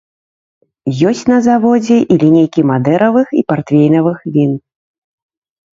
[1.09, 4.51] Ёсць на заводзе і лінейкі мадэравых і партвейнавых він.